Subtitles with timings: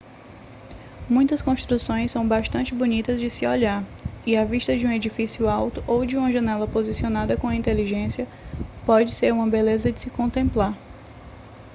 [1.07, 3.85] muitas construções são bastante bonitas de se olhar
[4.25, 8.27] e a vista de um edifício alto ou de uma janela posicionada com inteligência
[8.83, 10.75] pode ser uma beleza de se contemplar